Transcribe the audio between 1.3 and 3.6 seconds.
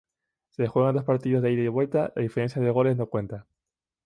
de ida y vuelta, la diferencia de goles no cuenta.